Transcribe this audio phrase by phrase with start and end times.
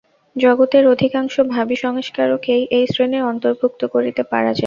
[0.35, 4.59] জগতের অধিকাংশ ভাবী সংস্কারককেই এই শ্রেণীর অন্তর্ভুক্ত করিতে পারা যায়।